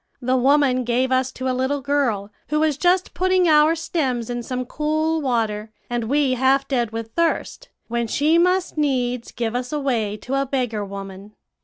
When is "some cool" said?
4.41-5.21